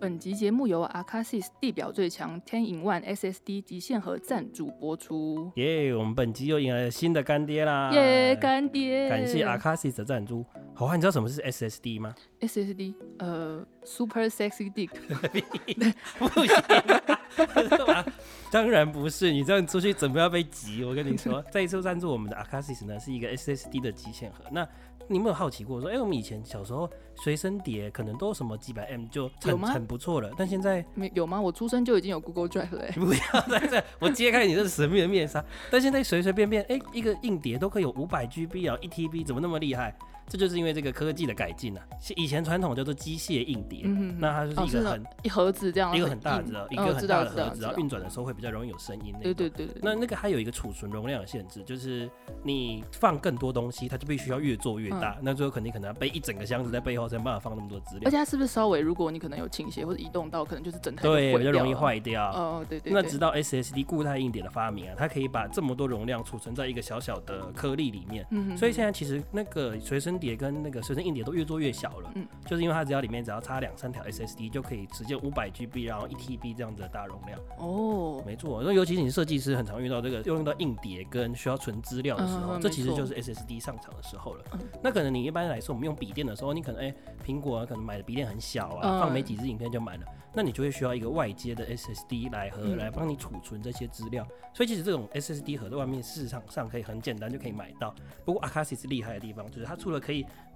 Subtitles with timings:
[0.00, 5.52] 本集节目由 Acasis 地表最强 Ten in One SSD 极限盒赞助播出。
[5.56, 7.90] 耶我们本集又迎来了新的干爹啦！
[7.92, 9.10] 耶，干爹！
[9.10, 10.42] 感谢 Acasis 的赞助。
[10.74, 14.88] 好啊，你知道什么是 SSD 吗？SSD，呃，Super Sexy Dick。
[16.18, 16.99] 不行啊，
[18.50, 19.30] 当然不是。
[19.30, 20.84] 你这样出去准备要被挤。
[20.84, 24.44] 我跟你说，这一次赞助我们的 Acasis 呢，是一个 SSD 的极限盒。
[24.50, 24.66] 那
[25.08, 31.40] 你有没有好奇过说，哎、我们以前小时候随身碟可能都什么几百 M 就很很不错了，但现在没有吗？
[31.40, 32.92] 我出生就已经有 Google Drive 了、欸。
[32.92, 35.44] 不要在这，我揭开你这神秘的面纱。
[35.70, 39.96] 但现在随随便便，哎、一个硬碟都可以有五百 GB 啊，一 TB，怎么那么厉害？
[40.30, 41.84] 这就是因为这个科技的改进啊。
[42.00, 49.50] 是以前传统叫做机械硬碟，嗯那它就是一个很、那一盒子这样，一个很大的一个很大的盒子，然后运转的时候会比较容易有声音那对种。
[49.56, 52.08] 对对对，那那个还有一个储存容量的限制，就是
[52.44, 55.18] 你放更多东西，它就必须要越做越大。
[55.20, 58.16] 那最后肯定可能要背一整个箱子在背后，才有办法放那么多资料而且。
[58.16, 61.74] 它是不是稍微，如果你可能有倾斜或者移动到，可能就是整台就对，毁比较容易。
[61.80, 62.30] 坏掉。
[62.32, 68.26] 哦，对对对那直到 SSD 固态硬碟的发明啊，它可以把这么多容量储存在一个小小的颗粒里面。
[68.30, 77.40] 嗯哼所以现在其实那个随身碟跟那个随身硬碟都越做越小了，嗯就是因为它只要里面只要插两三条 SSD 就可以直接五百 GB，然后一 TB 这样子的大容量。
[77.58, 84.44] 哦，没错，那尤其是你设计师很常遇到这个用到硬碟跟需要存资料的时候，这其实就是 SSD 上场的时候了。
[84.52, 94.26] 嗯那可能你一般来说，我们用笔电的时候，你可能哎，苹果啊，可能买的笔电很小啊，嗯放没几支影片就满了，那你就会需要一个外接的 SSD 来和、嗯来帮你储存这些资料。
[94.54, 97.94] 所以其实这种 SSD 盒在外面市场上可以很简单就可以买到。
[98.24, 100.09] 不过 Acasis 厉害的地方就是它除了可以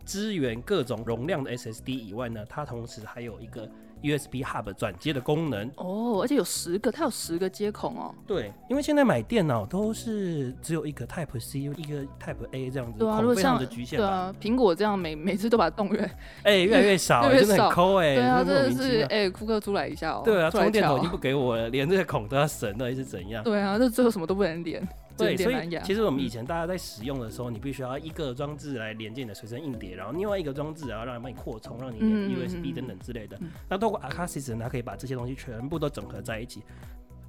[0.04, 3.66] 支援各种容量的 SSD 以外呢，它同时还有一个
[4.02, 5.66] USB Hub 转接的功能。
[5.76, 8.14] 哦，而且有十个，它有十个接孔哦。
[8.26, 14.06] 对，因为现在买电脑都是只有一个 Type C，一个 Type A 这样子，对啊，如孔非常果像的局限吧。
[14.06, 16.10] 对啊，苹果这样每每次都把它动员，
[16.42, 20.20] 哎、越来越少，真的很抠哎、对啊，真的是哎，库克出来一下哦。
[20.22, 23.42] 对啊，充电头已经不给我了，连这个孔都要省，到底是怎样？
[23.42, 25.78] 对啊，这最后什么都不能连，对，所以。
[25.84, 33.50] 其实我们以嗯前大家在使用的时候，你必须要一个装置来连接你的随身硬碟，然后另外一个装置然后让它帮你扩充，让你连 USB 嗯等等之类的嗯。
[33.68, 36.62] 那透过 Acasis 呢，它可以把这些东西全部都整合在一起。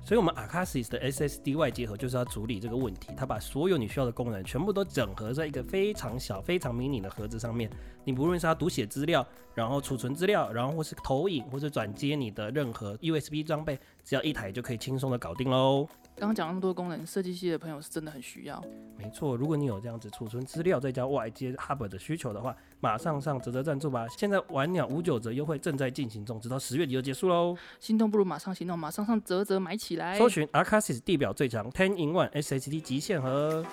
[0.03, 7.67] 所以，我们 Acasis 的 SSD 外接盒就是要处理这个问题，它把所有你需要的功能全部都整合在一个非常小、非常迷你的盒子上面。
[8.05, 15.87] 你不论是要读写资料，然后储存资料，然后或是投影，或是转接你的任何 USB 装备，只要一台就可以轻松的搞定喽。
[16.17, 18.63] 刚刚讲那么多功能，设计系的朋友是真的很需要。
[18.97, 24.07] 没错，如果你有这样子储存资料再加外接 Hub 的需求的话，马上上泽泽赞助吧！
[24.17, 27.57] 现在玩鸟五九折优惠正在进行中，直到十月底就结束喽。
[27.79, 30.17] 心动不如马上行动，马上上泽泽买起来。
[30.17, 33.65] 搜寻 Arcasis 地表最强 Ten in One SSD 极限盒。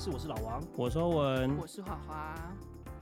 [0.00, 0.62] 壁老王的实验室，我是老王。
[0.76, 2.34] 我说文，我是华华，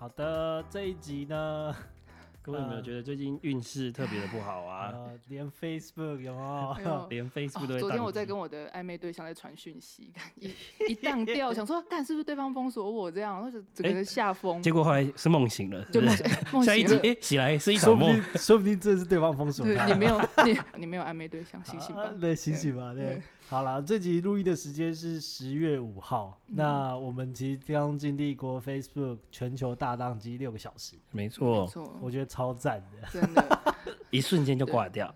[0.01, 1.75] 好的，这一集呢，
[2.43, 4.91] 各位有没有觉得最近运势特别的不好啊？
[4.93, 6.69] 呃，连 Facebook 有没有？
[6.71, 10.53] 哎 连 Facebook 都昨天我在跟我的暧昧对象在传讯息， 一
[10.89, 16.97] 一荡掉，想说看是不是对方封锁我这样，然后就整个人下风，结果后来是梦醒了，就梦是不是梦下一集。
[16.99, 22.15] 哎起来是一场梦说不定，，说不定这是对方封锁你没有你你没有暧昧对象，醒醒吧啊。
[22.21, 23.23] 对，醒醒吧，对对。
[23.49, 31.71] 好了，这集录音的时间是十月五号，嗯那我们其实刚经历过 Facebook 全球大宕机六个小时，没没，错，
[32.03, 33.09] 我觉得超赞的。
[33.11, 33.75] 真的，
[34.11, 35.13] 一瞬间就挂掉。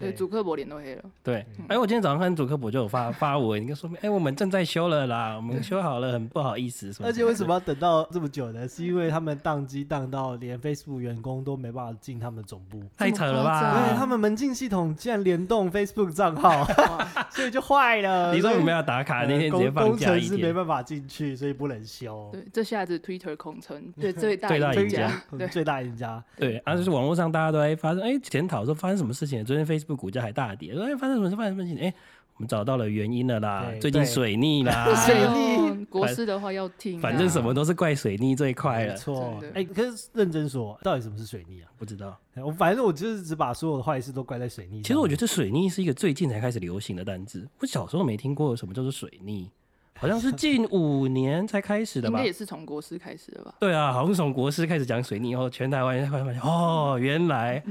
[0.00, 1.04] 对，主客博脸都黑了。
[1.22, 6.90] 对嗯，哎、我今天早上看主科博就有发 发文，一个说明，哎、我们正在修了啦，我们修好了，很不好意思。
[7.04, 8.66] 而且为什么么要等到这么久呢？
[8.66, 12.80] 是因为他们宕机宕到连 Facebook 员工都没办法进他们的总部。
[12.96, 13.88] 太扯了吧？
[13.88, 16.64] 对，他们门禁系统竟然联动 Facebook 账号，
[17.30, 18.32] 所以就坏了。
[18.32, 22.30] 你说所以你们要打卡呃那天直接工放假一工程师没，办法进去，所以不能修。
[22.32, 26.22] 对，这下子 Twitter 空城， 对最大最大赢赢家最大赢家。
[26.36, 29.44] 对，啊，就是网络上大家都在发生，哎、检讨说发生什么事情？
[29.44, 31.36] 昨天 Facebook 股价还大跌，说哎、发生什么事？
[31.36, 31.78] 发生什么事情？
[31.82, 31.92] 哎、
[32.36, 38.92] 我们找到了原因了啦，最近水逆啦， 水逆国师的话要听啊，反正什么都是怪水逆最快了。
[38.92, 41.68] 没错真，的哎，可是认真说，到底什么是水逆啊？
[41.78, 44.82] 不知道，哎我反正我就是只把所有的坏事都怪在水逆。
[44.82, 49.50] 其实我觉得水逆是一个最近才开始流行的单字，我小时候没听过什么叫做水逆，
[49.98, 52.26] 好像是近 五年才开始的吧应该？
[52.26, 53.54] 也是从国师开始的吧？
[53.58, 57.62] 对啊，好像是从国师开始讲水逆以后，全台湾人才发现哦，原来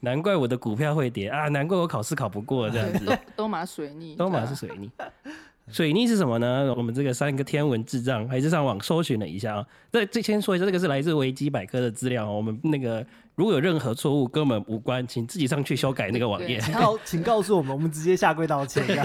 [0.00, 4.90] 难怪我的股票会跌啊，难怪我考试考不过这样，子 都，都马水逆，都嘛对啊是水逆。
[5.68, 6.72] 水逆是什么呢？
[6.76, 9.66] 我们这个三个天文智障还是上网搜寻了一下啊。
[9.90, 12.36] 这这先说一下，这个是来自维基百科的资料哦。
[12.36, 13.04] 我们那个
[13.34, 16.60] 如果有任何错误，跟我们无关，请自己上去修改那个网页。
[16.60, 18.86] 对告请告诉我们，我们直接下跪道歉。
[18.86, 18.94] 这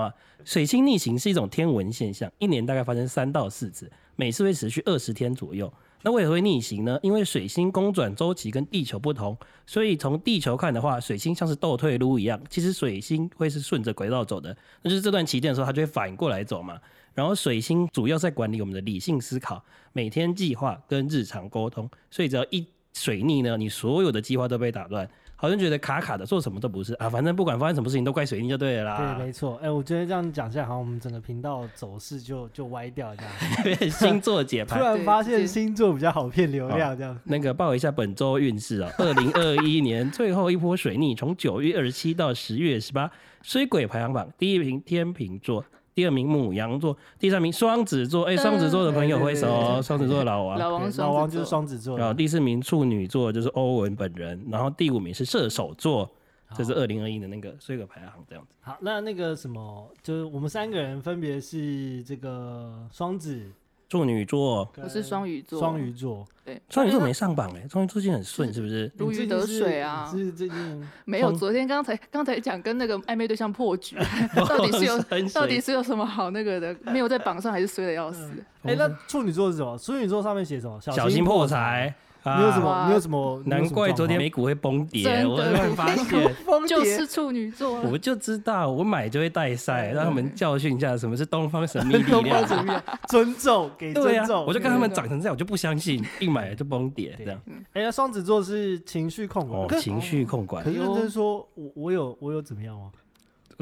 [0.00, 0.12] 样
[0.44, 5.72] 水星逆行是一种天文现象，一年大概发生三到四次，每次会持续二十天左右。
[6.04, 6.98] 那为何会逆行呢？
[7.02, 9.34] 因为水星公转周期跟地球不同，
[9.64, 14.54] 所以从地球看的话，水星像是倒退路一样，其实水星会是顺着轨道走的。
[14.82, 16.78] 那就是这段期间的时候，它就会反过来走嘛。
[17.14, 19.64] 然后水星主要在管理我们的理性思考、
[19.94, 25.08] 每天计划跟日常沟通，所以只要一水逆呢，你所有的计划都被打乱，
[25.44, 29.14] 好像觉得卡卡的，做什么都不是啊，反正不管发生什么事情都怪水逆就对了啦。
[29.18, 29.60] 对，没错。
[29.62, 33.90] 哎，我觉得这样讲下来，好像我们整个频道走势就就歪掉这样。
[33.92, 34.84] 星座解盘突。
[34.86, 37.14] 然发现星座比较好骗流量，这样。
[37.24, 43.10] 那个报一下本周运势啊，二零二一年最后一波水逆，从九月二十七到十月十八，
[43.42, 45.62] 水鬼排行榜第一名天秤座，
[45.94, 48.24] 第二名母羊座，第三名双子座。
[48.24, 50.58] 哎，双子座的朋友挥手双子座的老王。
[50.58, 56.10] 老王老王就是双双子座的，然后第四名处女座就是欧文本人，然后第五名是射手座，
[56.56, 58.50] 这是二零二一的那个水鬼排行这样子。
[58.60, 63.50] 好，那那个什么，就是我们三个人分别是这个双子，
[63.94, 68.90] 处女座，我是双鱼座双鱼座，对双鱼座没上榜哎，双鱼座最近很顺是不是？
[68.98, 73.96] 如鱼得水啊是最近没有，昨天刚才刚才讲跟那个暧昧对象破局，
[74.34, 74.98] 到底是有
[75.32, 76.76] 到底是有什么好那个的？
[76.86, 78.28] 没有在榜上还是衰的要死。
[78.64, 79.78] 哎、那处女座是什么？
[79.78, 80.80] 处女座上面写什么？
[80.80, 81.94] 小心破财。
[82.24, 82.70] 你有什么？
[82.70, 83.42] 啊你有什么？
[83.44, 86.04] 你有什么难怪昨天美股会崩跌，我突然发现。
[86.66, 92.48] 就是处女座啊，我就知道，我买就会带赛，让他们教训一下什么是东方神秘力东方量。
[92.48, 92.72] 神 秘
[93.08, 94.44] 尊重，给尊重。
[94.46, 97.40] 我就看他们长成这样，我就不相信，一买了就崩跌这样。
[97.74, 102.90] 哎，呀双子座是情绪控管，哦，情绪控管可，是认真说，我我有我有怎么样吗？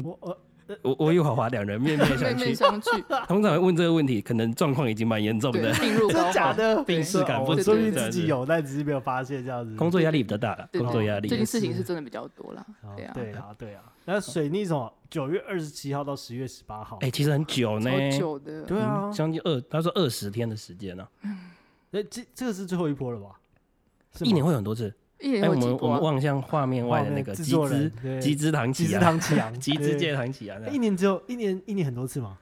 [0.03, 0.37] 我呃
[0.81, 6.55] 我我与华华两人面 面面相觑，相觑，通常会问这个问题，可能状况已经蛮严重的，，病入膏真的假肓。
[6.55, 6.83] 的？
[6.83, 9.75] 病逝感不止哦我说明自己有，但只是没有发现这样子。
[9.75, 13.83] 工作压力比较大了，工作压力最近事情是是真的比较多啦，哦对啊，对啊，对啊。
[14.05, 14.91] 那水逆什么？
[15.09, 16.97] 九月二十七号到十月十八号。
[17.01, 21.07] 哎，其实很久呢，超久的，对啊嗯，将近二，他说二十天的时间呢，
[21.91, 23.29] 哎，这这个是最后一波了吧？
[24.21, 24.93] 一年会很多次。
[25.19, 25.55] 一年哎，我？
[25.55, 32.37] 们我们望向画面外的那个集资集资堂集资起啊，堂起昂， 集资界堂起啊，一年只有一年一年很多次吗？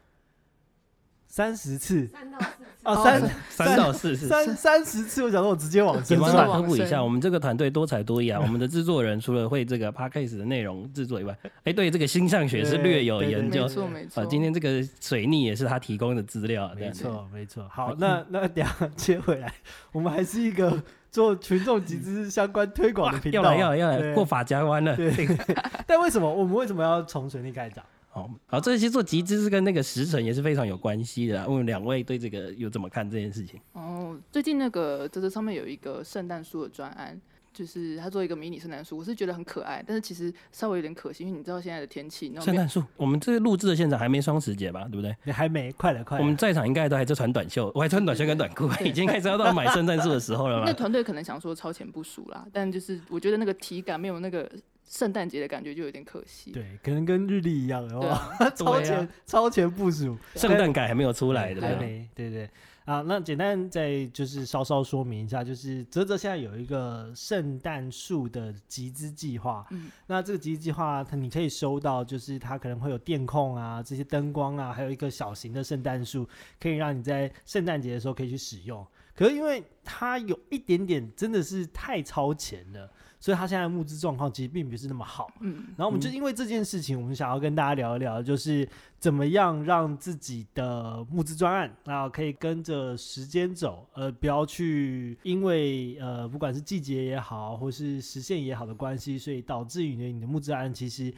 [1.31, 2.65] 三十次三到四次。
[2.83, 4.27] 啊，哦三三到四次。
[4.27, 8.37] 三三十次，我想说我直接往也帮他前算科普一下，我们这个团队多才多艺啊。
[8.43, 13.69] 我们的制作人除了会这个 podcast 的内容制作以外，哎，对这个星象学是略有研究没。
[13.69, 14.25] 错没错啊，。
[14.29, 17.65] 今天这个水逆也是他提供的资料，没错，没错。
[17.71, 19.53] 好，那那等一下接回来，
[19.93, 24.95] 我们还是一个做群众集资相关推广的频道，要来要来要来过法家湾了。
[24.97, 25.13] 对，
[25.87, 27.85] 但为什么我们为什么要从水逆开始讲？
[28.13, 31.47] 好，好，这些做集资是跟那个时辰也是非常有关系的啦。
[31.47, 33.57] 问两位对这个有怎么看这件事情？
[33.71, 37.19] 哦，最近那个泽泽上面有一个圣诞树的专案，
[37.53, 44.83] 就是他做一个迷你圣诞树，我是觉得很可爱，但是其实稍微有点可惜，因为你知道现在的天气，圣诞树，我们这个录制的现场还没双十节吧？
[44.91, 45.15] 对不对？
[45.23, 46.21] 你还没，快了，快了。
[46.21, 50.73] 我们在场应该都还在穿短袖，我还穿短袖跟短裤，已经开始要到买圣诞树的时候了 那。
[50.73, 54.51] 团队可能想说超前部署啦，但就是我觉得那个体感没有那个
[54.91, 56.51] 圣诞节的感觉，就有点可惜。
[56.51, 58.01] 对，可能跟日历一样，有没有？
[58.01, 61.69] 对啊， 超前啊超前部署，圣诞感还没有出来，对不对？
[61.69, 62.49] 还没，对对。
[62.83, 69.65] 啊，那简单再就是稍稍说明一下，就是泽泽现在有一个圣诞树的集资计划。
[69.71, 76.27] 嗯，那这个集资计划，它你可以收到，就是它可能会有电控啊，这些灯光啊，还有一个小型的圣诞树，
[76.59, 78.85] 可以让你在圣诞节的时候可以去使用。
[79.15, 85.31] 可是因为它有一点点真的是太超前了，所以他现在募资状况其实并不是那么好。
[85.39, 101.13] 嗯，然后我们就因为这件事情，我们想要跟大家聊一聊，就是怎么样让自己的募资专案啊可以跟着时间走，呃，不要去因为呃不管是季节也好，或是时限也好的关系，所以导致于你的募资案其实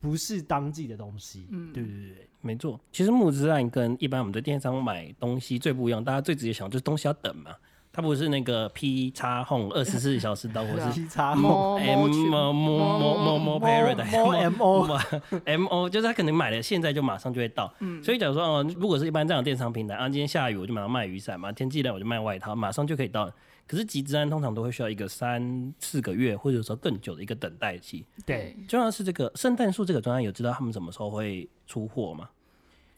[0.00, 1.46] 不是当季的东西。
[1.50, 7.54] 嗯对对对，没错，其实募资案跟一般我们在电商买东西最不一样，大家最直接想就是东西要等嘛，
[7.98, 15.66] 它不是那个 P 叉 Home 二十四小时到，或对啊是 P 叉摸 M 摸去 M M M Paradise 摸 M O，M
[15.66, 17.74] O，就是他可能买了，现在就马上就会到。
[17.80, 23.28] 嗯，所以假如说哦，如果是一般这样的电商平台，啊，今天下雨我就马上卖雨伞嘛，天气冷我就卖外套，马上就可以到。
[23.66, 28.06] 可是集资案通常都会需要一个三四个月，或者说更久的一个等待期。
[28.24, 32.28] 对，重要是这个圣诞树这个专案，有知道他们什么时候会出货吗？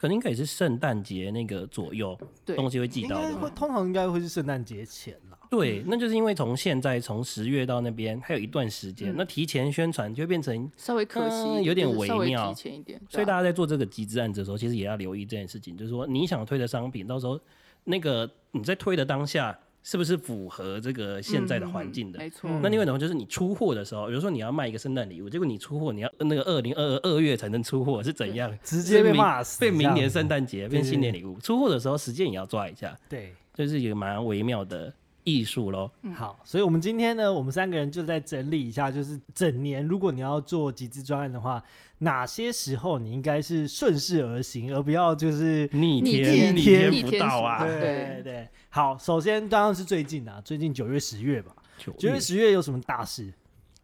[0.01, 3.49] 可能应该也是圣诞节那个左右对东西会寄到的。
[3.51, 5.37] 通常应该会是圣诞节前啦。
[5.47, 17.39] 对，那就是因为从现在从十月到那边还有一段时间，嗯那提前宣传就会变成，稍微可惜有点微微妙提前一点，所以大家在做这个集资案子的时候，其实也要留意这件事情，就是说你想推的商品，到时候
[17.83, 22.19] 那个你在推的当下是不是符合这个现在的环境的？
[22.19, 28.51] 嗯没错，嗯那另外一种就是你出货的时候，比如说你要卖一个圣诞礼物，结果你出货你要那个二零二二二月才能出货，是怎样？
[28.63, 33.33] 直接被骂死，被明年圣诞节变新年礼物，出货的时候时间也要抓一下，对。
[33.53, 34.91] 就是一个蛮微妙的
[35.25, 35.91] 艺术喽。
[36.03, 41.61] 嗯好，所以我们今天呢，我们三个人就在整理一下，就是整年如果你要做集资专案的话，
[41.99, 47.65] 哪些时候你应该是顺势而行，而不要就是逆逆天逆天不到啊！
[47.67, 48.47] 对对对。
[48.73, 51.53] 好，首先当然是最近啊，最近九月、十月吧。
[51.77, 53.29] 九九月、十月有什么大事？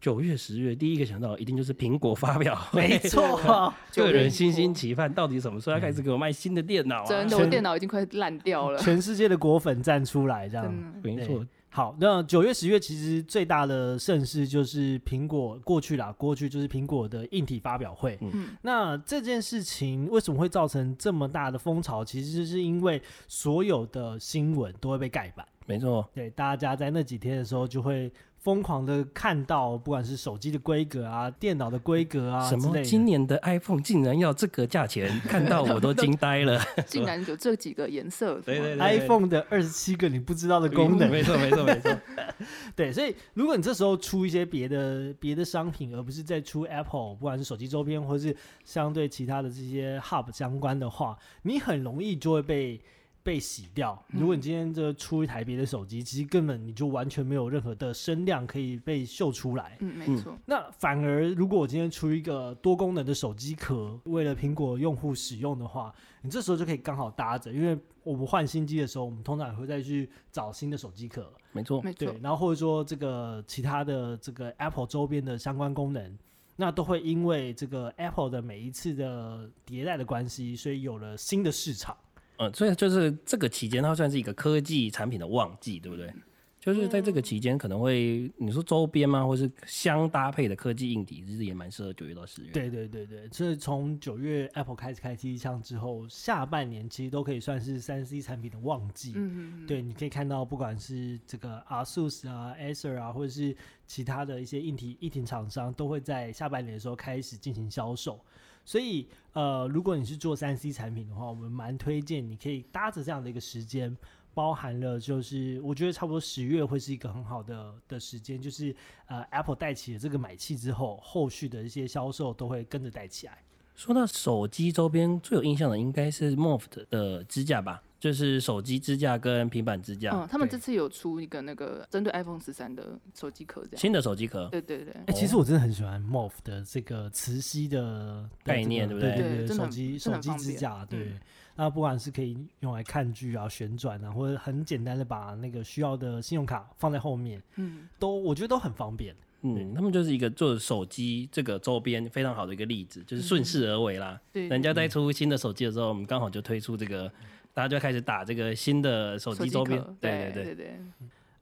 [0.00, 3.38] 九月、十月，第一个想到一定就是苹果发表会，没错，
[3.94, 7.06] 个人心心期盼，到底什么时候要开始给我卖新的电脑啊？
[7.06, 10.72] 真的，我电脑已经快烂掉了，全世界的果粉站出来，这样。
[11.02, 11.44] 没错，
[11.78, 18.18] 好，那九月、十月其实最大的盛事就是苹果过去啦，过去就是苹果的硬体发表会。
[18.20, 22.04] 嗯，那这件事情为什么会造成这么大的风潮？
[22.04, 25.46] 其实是因为所有的新闻都会被盖板。
[25.66, 36.60] 没错，对，大家在那几天的时候就会疯狂的看到，不管是手机的规格啊、电脑的规格啊什么今年的 iPhone 竟然要这个价钱， 看到我都惊呆了。
[36.86, 41.10] 竟然有这几个颜色，对对对 iPhone 的二十七个你不知道的功能。
[41.10, 41.94] 没错没错没错，
[42.76, 52.80] 对，所以如果你这时候出一些别的别的商品，而不是在出 Apple，不管是手机周边或是相对其他的这些 Hub 相关的话，你很容易就会被
[53.28, 54.02] 被洗掉。
[54.06, 59.76] 如果你今天这出一台别的手机，其实根本你就完全没有任何的声量可以被秀出来。
[59.80, 71.30] 嗯，没错，那反而，如果我今天出一个多功能的手机壳，为了苹果用户使用的话，你这时候就可以刚好搭着，因为我们换新机的时候，我们通常也会再去找新的手机壳。
[71.52, 76.18] 没错，没错对，，然后或者说这个其他的这个 Apple 周边的相关功能，
[76.56, 81.94] 那都会因为这个 Apple 的每一次的迭代的关系，所以有了新的市场。
[82.38, 86.12] 嗯，所以就是这个期间，它算是一个科技产品的旺季，对不对？
[86.60, 99.12] 就是在这个期间，可能会你说周边吗，或是相搭配的科技硬体，其实也蛮适合九月到十月。，对对对对，所以从九月 Apple 开始开机枪之后，下半年其实都可以算是三 C 产品的旺季。
[99.14, 108.20] 嗯嗯嗯，对，你可以看到，不管是这个 ASUS 啊、Acer 啊，或者是其他的一些硬体硬体厂商，都会在下半年的时候开始进行销售。
[108.68, 113.96] 所以，呃，如果你是做三 C 产品的话，我们蛮推荐你可以搭着这样的一个时间，
[114.34, 123.38] 包含了就是我觉得差不多十月会是一个很好的的时间，就是呃 Apple 带起了这个买气之后，后续的一些销售都会跟着带起来。
[123.74, 133.76] 说到手机周边，最有印象的应该是 Moft 的支架吧，就是手机支架跟平板支架，嗯，他们对这次有出一个那个针对 iPhone 十三的手机壳，这样。
[133.76, 134.48] 新的手机壳。
[134.50, 141.00] 对对对，哎、其实我真的很喜欢 MOF 的这个磁吸的的概念这个对不对对手机手机支架，对。
[141.00, 141.20] 嗯
[141.60, 149.12] 那不管是可以用来看剧啊、旋转啊，或者很简单的把那个需要的信用卡放在后面，嗯，都我觉得都很方便。
[149.42, 154.20] 嗯，他们就是一个做手机这个周边非常好的一个例子，就是顺势而为啦。
[154.32, 157.10] 对，人家在出新的手机的时候，我们刚好就推出这个，
[157.58, 160.30] 大家就开始打这个新的手机周边对。
[160.32, 160.80] 对对对对，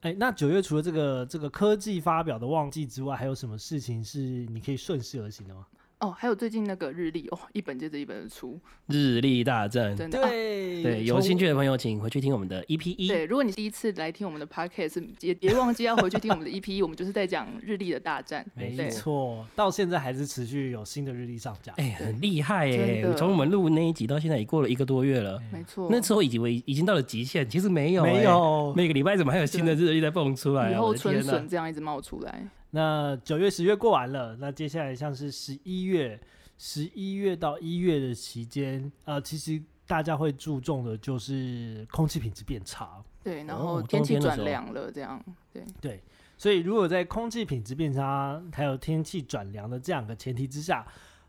[0.00, 5.66] 哎、那九月除了这个这个科技发表的旺季之外，还有什么事情是你可以顺势而行的吗？
[5.98, 9.96] 哦，还有最近那个日历哦，一本接着一本的出，日历大战。
[9.96, 10.22] 真的。
[10.22, 13.08] 啊对对，有兴趣的朋友请回去听我们的 EP 一。
[13.08, 18.44] 对，如果你第一次来听我们的 podcast，也别忘记要回去听我们的 EP 一，我们就是在讲日历的大战。
[18.54, 21.72] 没对错，到现在还是持续有新的日历上架。
[21.78, 23.00] 哎、很厉害耶！
[23.00, 25.40] 真的从我们录那一集到现在，也过了一个多月了。
[25.50, 30.70] 没错，那时候以为已经到了极限，其实没有、没哎，有，每个礼拜怎么还有新的日历在蹦出来啊？
[30.72, 30.94] 雨后！
[30.94, 32.46] 春笋这样一直冒出来。
[32.76, 36.20] 那九月、十月过完了，那接下来像是十一月、
[36.58, 43.02] 十一月到一月的期间，呃，其实大家会注重的就是空气品质变差。
[43.24, 45.18] 对，然哦后天气转凉了，这样
[45.50, 46.02] 对，对，
[46.36, 50.86] 所以如果在空气品质变差还有天气转凉的这两个前提之下，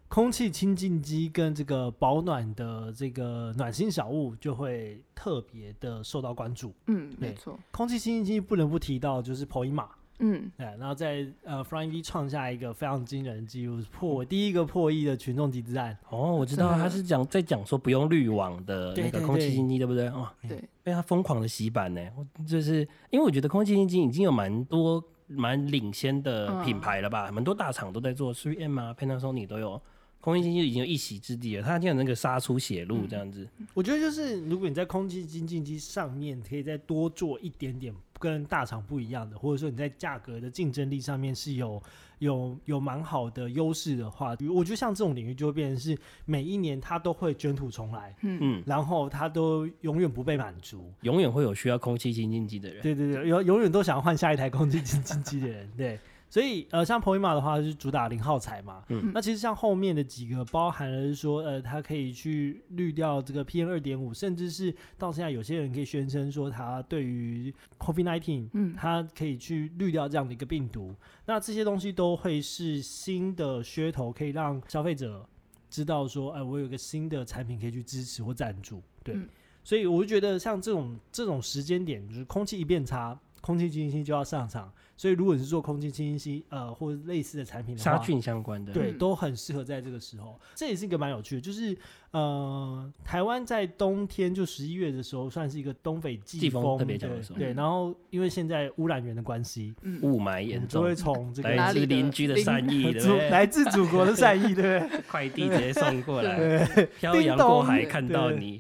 [0.10, 6.74] 空气清净机跟这个保暖的这个暖心小物就会特别的受到关注。
[6.88, 9.88] 嗯，没错，空气清净机不能不提到就是 Poima。
[10.19, 15.95] 嗯，对，然后在呃 Flying V 创下一个非常惊人的记录，破第一个破亿的群众集资案。
[16.09, 20.07] 哦，我知道 他是讲在讲说不用滤网的那个空气对清新机，对不对？
[20.07, 22.01] 哦，对，被他疯狂的洗版呢。
[22.15, 22.79] 我就是
[23.12, 29.79] 因为我觉得空气清新机已经有蛮多蛮领先的品牌了吧，蛮多大厂都在做，3M 啊、Panasonic 都有
[30.19, 33.47] 空气清新机已经有一席之地了，它这样那个杀出血路这样子。
[33.75, 41.81] 我觉得就是如果你在空气清净机上面可以再多做一点点跟大厂不一样的，或者说你在价格的竞争力上面是有
[42.19, 50.91] 有有蛮好的优势的话，我觉得像这种领域就会变成是每一年它都会卷土重来，嗯嗯，然后它都永远不被满足。
[51.01, 52.81] 永远会有需要空气清净机的人。
[52.81, 56.00] 对对对，永永远都想要换下一台空气清净机的人，对。
[56.29, 59.12] 所以呃，像 Poima 的话是主打零耗材嘛，嗯。
[59.13, 68.75] 那其实像后面的几个包含了是说，呃，它可以去滤掉这个 PM 二点五，甚至是到现在有些人可以宣称说，它对于 COVID-19，嗯。
[68.75, 70.93] 它可以去滤掉这样的一个病毒。
[71.25, 75.25] 那这些东西都会是新的噱头，可以让消费者
[75.69, 79.15] 知道说，哎、我有一个新的产品可以去支持或赞助，对。
[79.15, 79.27] 嗯。
[79.63, 84.72] 所以我就觉得像这种这种时间点，就是空气一变差，空气清新机就要上场。
[85.00, 90.39] 所以如果你是做空气清新机，呃，或者类似的产品的话，杀菌相关的，对，嗯都很适合在这个时候。
[90.56, 91.77] 这也是一个蛮有趣的，就是
[92.10, 103.29] 呃，台湾在冬天就十一月的时候，算是一个东北季季风风特别强的时候对然后因为现在污染源的关系，嗯，雾霾我严重们就会，从这个来自邻居的善意，对对？
[103.29, 105.01] 来自祖国的善意，对不对？
[105.08, 108.60] 快递直接送过来，对漂洋过海看到你，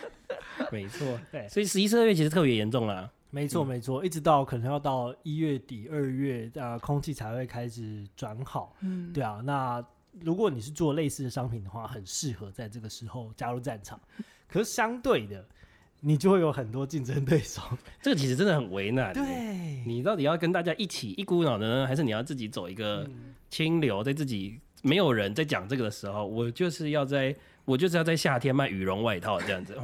[0.70, 1.18] 没错。
[1.30, 3.10] 对，所以十一、十二月其实特别严重啦。
[3.34, 8.76] 没错嗯没错，一直到可能要到一月底、二月，啊，空气才会开始转好。
[8.82, 9.82] 嗯，对啊，那
[10.20, 13.98] 如果你是做类似的商品的话，很适合在这个时候加入战场。
[14.46, 15.42] 可是相对的，
[16.00, 17.62] 你就会有很多竞争对手。
[18.02, 27.34] 这个其实真的很为难。，对，你到底要跟大家一起一股脑的呢，还是你要自己走一个嗯清流，在自己没有人在讲这个的时候，我就是要在，
[27.64, 29.74] 我就是要在夏天卖羽绒外套这样子，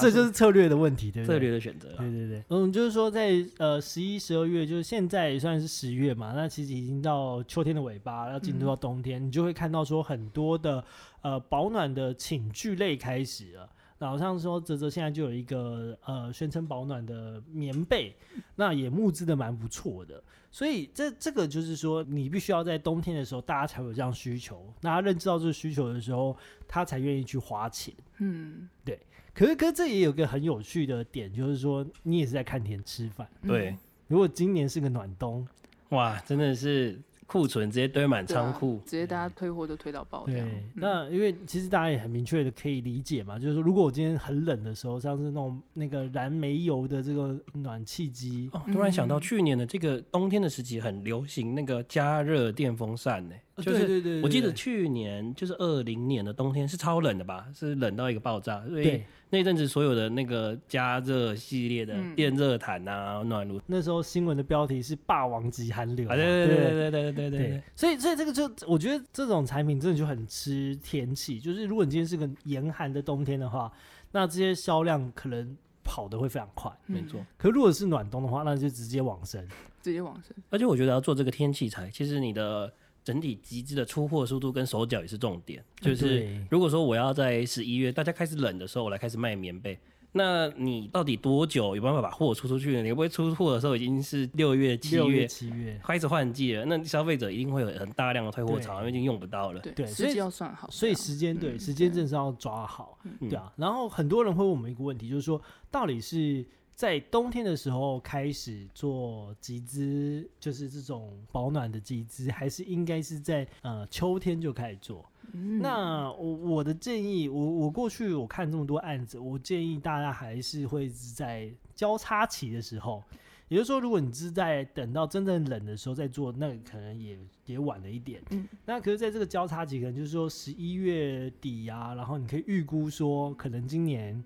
[0.00, 1.34] 这就是策略的问题，对不对？
[1.34, 1.98] 策略的选择啊。
[1.98, 10.84] 对对对，嗯，就是说在呃十一、十二月，就是现在也算是十月嘛，那其实已经到秋天的尾巴，要进入到冬天，你就会看到说很多的
[11.22, 13.68] 呃保暖的寝具类开始了。
[14.04, 18.14] 那好像说泽泽现在就有一个呃宣称保暖的棉被，
[18.54, 20.22] 那也募资的蛮不错的。
[20.50, 24.62] 所以这这个就是说，你必须要在冬天的时候，大家才有这样需求。
[24.82, 26.36] 那他认知到这个需求的时候，
[26.68, 27.94] 他才愿意去花钱。
[28.18, 29.00] 嗯，对
[29.32, 33.26] 可是，可是这也有个很有趣的点，就是说你也是在看天吃饭。
[33.40, 33.74] 嗯对，
[34.06, 35.48] 如果今年是个暖冬，
[35.88, 38.80] 哇，真的是库存直接堆满仓库。
[38.84, 73.70] 直接大家退货都推到爆这对样。，嗯那因为其实大家也很明确的可以理解嘛，就是说，如果我今天很冷的时候，像是那种那个燃煤油的这个暖气机，哦，突然想到嗯去年的这个冬天的时期很流行那个加热电风扇呢、就是呃对对对，我记得去年就是二零年的冬天是超冷的吧，是冷到一个爆炸，所以对那阵子所有的那个加热系列的嗯电热毯啊、暖炉，那时候新闻的标题是“霸王级寒流”嘛，啊，对对对对对对对对对对，所以所以这个就我觉得这种产品真的就很吃天气，就是如果你今天是个严寒的冬天的话，
[74.12, 76.70] 那这些销量可能跑得会非常快。
[76.86, 77.20] 没错。
[77.36, 79.44] 可如果是暖冬的话，那就直接往生。
[79.82, 80.34] 直接往生。
[80.48, 82.72] 而且我觉得要做这个天气材，其实你的
[83.04, 85.62] 整体集资的出货速度跟手脚也是重点。
[85.80, 89.78] 就是如果说我要在十一月大家开始冷的时候，我来开始卖棉被，
[90.12, 92.82] 那你到底多久有办法把货出出去呢？
[92.82, 96.64] 你会不会出货的时候已经是六月、七月、月七月，开始换季了？
[96.64, 99.60] 那消费者一定会有很大量的退货潮，因为已经用不到了。
[99.60, 100.70] 对，所以要算好。
[100.70, 103.52] 所以时间对嗯时间对真的是要抓好，嗯对啊。
[103.56, 105.40] 然后很多人会问我们一个问题，就是说，
[105.70, 115.04] 到底是在冬天的时候开始做集资，就是这种保暖的集资，还是应该是在呃秋天就开始做？
[115.32, 123.02] 嗯那我我的建议，我我过去我看这么多案子，我建议大家还是会是在交叉期的时候，
[123.48, 128.20] 也就是说，如果你是在等到真正冷的时候再做，那可能也也晚了一点。
[128.30, 134.22] 嗯那可是在这个交叉期，可能就是说十一月底啊，然后你可以预估说，可能今年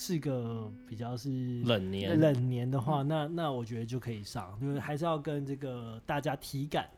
[0.00, 6.88] 是个比较是冷年，冷年的话，那那我觉得就可以上，就是还是要跟这个大家体感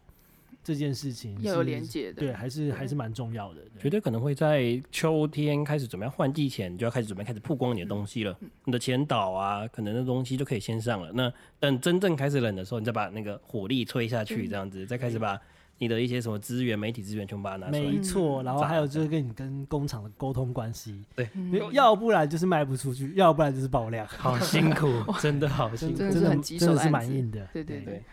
[0.62, 2.20] 这件事情要有连接的。
[2.20, 3.62] 对，还是还是蛮重要的。
[3.62, 8.38] 对绝对可能会在秋天开始准备要换季前，你就要开始准备开始曝光你的东西了。
[8.66, 11.10] 你的前导啊，可能的东西就可以先上了。
[11.14, 15.40] 那等真正开始冷的时候，你再把那个火力吹下去，这样子，再开始把
[15.80, 17.80] 你的一些什么资源、媒体资源全部把它拿出来。
[17.80, 21.26] 没错，嗯然后还有就是跟你跟工厂的沟通关系，对，
[21.72, 24.86] 要不然就是卖不出去，要不然就是爆量，好辛苦，
[25.20, 25.96] 真的好辛苦。
[25.96, 27.48] 真的很棘手真的是蛮硬的。
[27.52, 28.04] 对对对，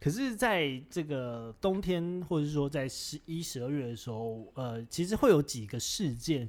[0.00, 6.48] 可是，在这个冬天，或者是说在十一、十二月的时候，呃，其实会有几个事件，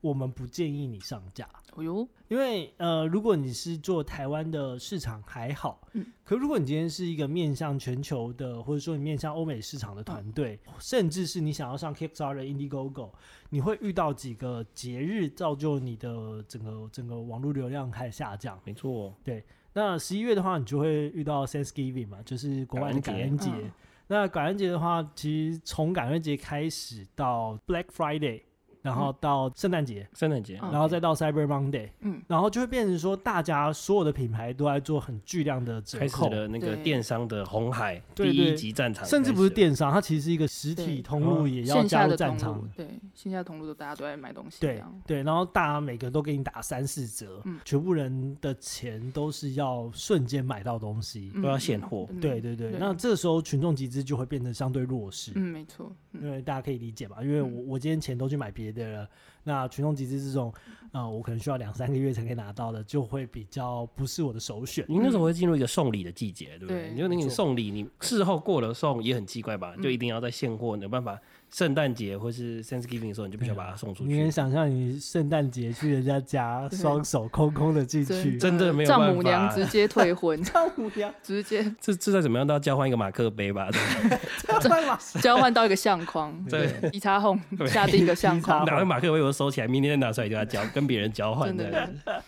[0.00, 1.48] 我们不建议你上架。
[1.74, 13.10] 哦哟，因为呃，如果你是做台湾的市场还好，嗯可如果你今天是一个面向全球的，或者说你面向欧美市场的团队，甚至是你想要上 Kickstarter、Indiegogo，
[13.50, 18.60] 你会遇到几个节日，造就你的整个整个网络流量开始下降。
[18.64, 23.50] 没错，对那十一月的话，你就会遇到 Thanksgiving 嘛，就是国外的感感恩节。
[23.50, 23.70] 嗯
[24.10, 28.40] 那感恩节的话，其实从感恩节开始到 Black Friday，
[28.82, 51.32] 然后到圣诞节，圣诞节，嗯然后再到 Cyber Monday，嗯，然后就会变成说，大家所有的品牌都在做很巨量的折开始扣，的那个电商的红海第一级战场甚至不是电商，它其实是一个实体通路，哦也要加入战场。，对，线下通路都大家都在买东西，对，对，然后大家每个都给你打三四折，嗯全部人的钱都是要瞬间买到东西。
[51.34, 55.32] 嗯都要现货嗯对对对，那这时候群众集资就会变得相对弱势。
[55.34, 59.08] 嗯，没错，嗯因为大家可以理解吧，因为我我今天钱都去买别的了，
[59.44, 60.52] 那群众集资这种，
[60.92, 64.84] 呃，我可能需要两三个月才可以拿到的，就会比较不是我的首选。
[64.88, 66.82] 你那时候会进入一个送礼的季节，对不对？
[66.82, 69.74] 对你就那没错你送礼，你事后过了送也很奇怪吧？
[69.76, 71.18] 嗯就一定要在现货，有办法
[71.50, 74.10] 圣诞节或是 Thanksgiving 的时候，你就必须要把它送出去。
[74.10, 83.68] 你能想象你圣诞节去人家家，双手空空的进去，真的没有丈办法母娘直接退婚， 丈母娘直接这这再怎么样都要交换一个马克杯吧？
[85.22, 91.68] 交换到一个相框，对，一插红下定一个相框，拿个马克杯我收起来，明天再拿出来就要交，跟别人交换的。
[91.70, 92.22] 的，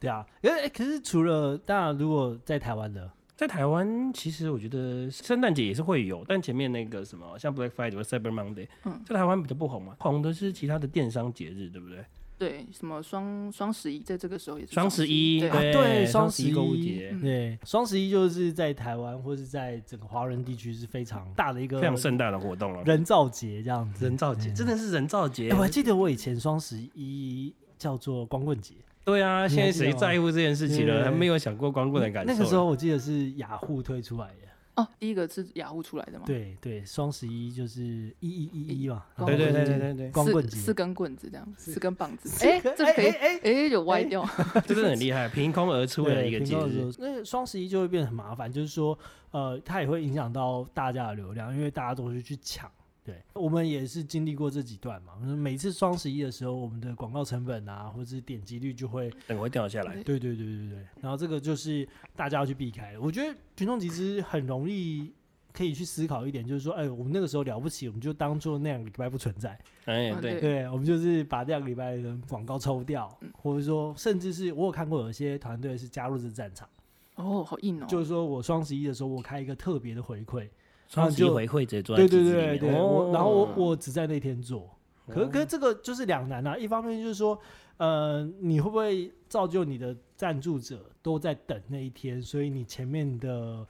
[0.00, 12.02] 对啊，可是可是除了当然，如果在台湾的，在台湾，其实我觉得圣诞节也是会有，但前面那个什么，像 Black Friday 或 Cyber Monday，嗯在台湾比较不红嘛，红的是其他的电商节日，对不对？
[12.38, 22.84] 对，什么双双十一，在这个时候也是双十一，对双双十十一购物节，嗯对，双十一就是在台湾或是在整个华人地区是非常大的一个非常盛大的活动了。
[22.84, 24.04] 人造节这样子。
[24.04, 28.74] 人造节真的是人造节哎，我还记得我以前双十一叫做光棍节，
[29.04, 31.04] 对啊，现在谁在乎这件事情了？
[31.04, 32.32] 还没有想过光棍的感受。
[32.32, 34.47] 那个时候我记得是雅虎推出来的。
[34.78, 37.82] 哦，第一个是雅虎出来的嘛，对对，双十一就是
[38.20, 40.56] 一一一一嘛，对对对对对对，光棍节。
[40.56, 43.40] 四四根棍子这样，四根棒子，哎，这个可以，哎哎。
[43.42, 44.24] 哎，有歪掉，
[44.66, 46.92] 这真的很厉害，凭空而出的，一个节日。
[46.98, 48.96] 那双十一就会变得很麻烦，就是说，
[49.32, 52.70] 呃，它也会影响到大家的流量，因为大家都是去抢。
[53.08, 55.16] 对，我们也是经历过这几段嘛。
[55.16, 59.94] 每次双十一的时候，我们的广告成本啊，或者是点击率就会，等会掉下来。
[60.02, 60.86] 对对对对对。
[61.00, 63.00] 然后这个就是大家要去避开的。
[63.00, 65.10] 我觉得群众集资很容易
[65.54, 69.58] 可以去思考一点，就是说，哎，我们那个时候了不起，我们就当做那两个礼拜不存在。
[69.86, 76.68] 哎，嗯对，对对，我们就是把这两个礼拜的广告抽掉，嗯或者说，甚至是我有看过有些团队是加入这战场。
[77.14, 80.46] 哦，好硬哦，就是说我双十一的时候，我开一个特别的回馈，
[80.88, 82.86] 双十一就回馈直接做在对对对对，哦。
[82.86, 84.68] 我然后我我只在那天做，
[85.06, 87.38] 可可是这个就是两难啊，一方面就是说，
[87.76, 93.66] 呃，你会不会造就你的赞助者都在等那一天，所以你前面的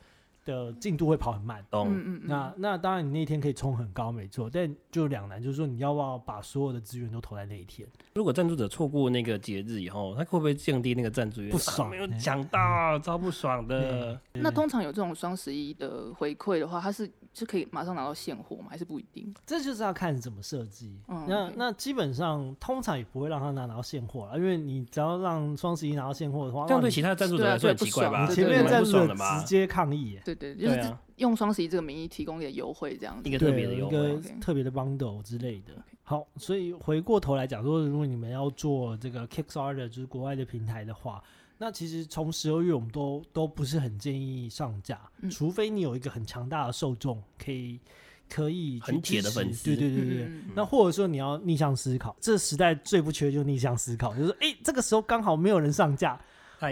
[0.49, 1.65] 的进度会跑很慢。
[1.71, 1.89] 懂。
[1.89, 7.87] 嗯嗯嗯，那那当然，你那一天可以冲很高，没错，但就两难，就是说你要不要把所有的资源都投在那一天？
[8.15, 11.51] 如果赞助者错过那个节日以后，他会不会降低那个赞助率？
[11.51, 14.19] 不爽啊没有讲到，超不爽的。
[14.33, 18.67] 那通常有这种双十一的回馈的话，它是是可以马上拿到现货吗？
[18.69, 19.33] 还是不一定？
[19.47, 21.01] 这就是要看怎么设计。
[21.09, 28.27] 嗯那那基本上通常也不会让他拿拿到现货了，因为你只要让双十一拿到现货的话，这样对其他赞助者来说很奇怪吧？
[28.27, 29.47] 不爽对前面对赞助者直？
[29.47, 33.29] 接抗议耶，对对，就是对啊，用双十一这个名义提供一点优惠这样子。
[33.29, 34.41] 一个特别的对优惠一个。
[34.41, 35.73] 特别的 bundle 之类的。
[36.03, 41.23] 好，所以回过头来讲说，如果你们要做这个 Kickstarter，就是国外的平台的话，
[41.59, 47.81] 那其实从十二月我们都都不是很建议上架，嗯除非你有一个很强大的受众，可以
[48.29, 56.21] 可以去很铁的粉丝对对对对那或者说你要逆向思考，这时代最不缺就是逆向思考，就是哎、诶这个时候刚好没有人上架，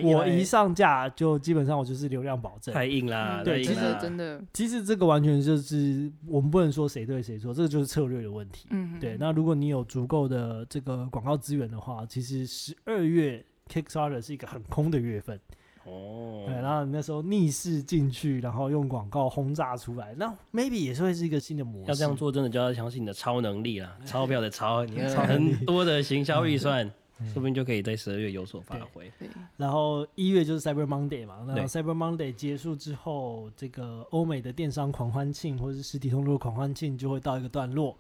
[0.05, 2.75] 我一上架就基本上我就是流量保证。
[2.75, 8.67] 太硬啦，嗯对其实真的，其实这个完全就是我们不能说谁对谁错，这个就是策略的问题。
[8.71, 15.39] 嗯，对，那如果你有足够的这个广告资源的话，其实十二月 Kickstarter 是一个很空的月份，
[15.85, 16.45] 哦。
[16.47, 21.89] 对，，然后你那时候逆势进去，然后用广告轰炸出来，那 maybe 也是会是一个新的模式。
[21.89, 26.87] 要这样做真的就要相信你的超能力啦，钞票的钞，你看 很多的行销预算，
[27.19, 29.11] 嗯说不定就可以在十二月有所发挥。
[29.19, 29.27] 对，
[29.57, 37.97] 然后一月就是 Cyber Monday 嘛，那对 Cyber Monday 结束之后，这个欧美的电商狂欢庆或者是实体通路的狂欢庆就会到一个段落。